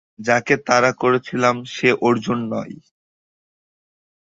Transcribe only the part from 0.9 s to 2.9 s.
করছিলাম, সে অর্জুন নয়।